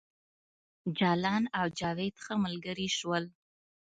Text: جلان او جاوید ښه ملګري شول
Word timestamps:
جلان 0.97 1.43
او 1.59 1.65
جاوید 1.79 2.15
ښه 2.23 2.33
ملګري 2.43 2.87
شول 2.97 3.23